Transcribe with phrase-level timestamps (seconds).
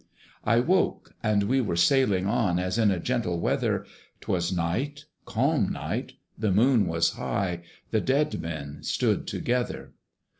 [0.45, 3.85] I woke, and we were sailing on As in a gentle weather:
[4.21, 9.93] 'Twas night, calm night, the Moon was high; The dead men stood together.